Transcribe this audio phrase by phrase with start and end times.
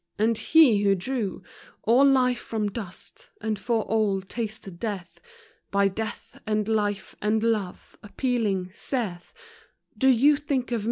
[0.17, 1.43] and He who drew
[1.83, 5.21] All life from dust, and for all, tasted death,
[5.69, 9.31] By death and life and love, appealing, saith,
[9.95, 10.79] Do you think of.